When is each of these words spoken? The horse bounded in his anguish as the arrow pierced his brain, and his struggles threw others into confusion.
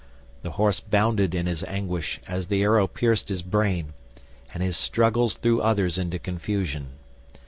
The 0.41 0.53
horse 0.53 0.79
bounded 0.79 1.35
in 1.35 1.45
his 1.45 1.63
anguish 1.65 2.19
as 2.27 2.47
the 2.47 2.63
arrow 2.63 2.87
pierced 2.87 3.29
his 3.29 3.43
brain, 3.43 3.93
and 4.51 4.63
his 4.63 4.75
struggles 4.75 5.35
threw 5.35 5.61
others 5.61 5.99
into 5.99 6.17
confusion. 6.17 6.87